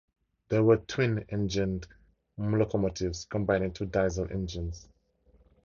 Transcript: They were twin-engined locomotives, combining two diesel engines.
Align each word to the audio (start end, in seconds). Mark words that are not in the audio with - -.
They 0.47 0.59
were 0.59 0.77
twin-engined 0.77 1.85
locomotives, 2.35 3.25
combining 3.25 3.71
two 3.71 3.85
diesel 3.85 4.27
engines. 4.31 4.87